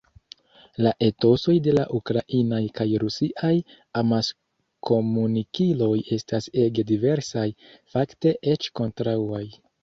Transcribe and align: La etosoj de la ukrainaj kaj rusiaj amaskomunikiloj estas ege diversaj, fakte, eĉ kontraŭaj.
La 0.83 0.91
etosoj 1.07 1.53
de 1.65 1.73
la 1.79 1.83
ukrainaj 1.97 2.61
kaj 2.79 2.87
rusiaj 3.03 3.51
amaskomunikiloj 4.01 5.91
estas 6.17 6.49
ege 6.65 6.87
diversaj, 6.93 7.45
fakte, 7.95 8.35
eĉ 8.55 8.69
kontraŭaj. 8.83 9.45